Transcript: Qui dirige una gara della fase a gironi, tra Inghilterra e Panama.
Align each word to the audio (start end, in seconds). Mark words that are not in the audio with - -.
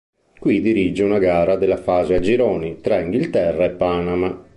Qui 0.39 0.61
dirige 0.61 1.03
una 1.03 1.19
gara 1.19 1.57
della 1.57 1.77
fase 1.77 2.15
a 2.15 2.19
gironi, 2.19 2.81
tra 2.81 2.99
Inghilterra 3.01 3.65
e 3.65 3.69
Panama. 3.69 4.43